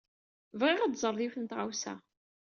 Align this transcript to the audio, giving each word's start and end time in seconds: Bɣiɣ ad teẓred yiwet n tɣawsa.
Bɣiɣ 0.59 0.79
ad 0.81 0.93
teẓred 0.93 1.19
yiwet 1.23 1.37
n 1.39 1.45
tɣawsa. 1.45 1.93